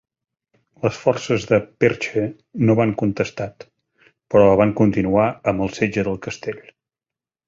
Les 0.85 0.95
forces 1.01 1.43
de 1.49 1.57
Perche 1.83 2.23
no 2.69 2.75
van 2.79 2.93
contestat, 3.01 3.65
però 4.35 4.47
van 4.61 4.73
continuar 4.81 5.27
amb 5.53 5.67
el 5.67 5.71
setge 5.81 6.07
del 6.09 6.19
castell. 6.29 6.63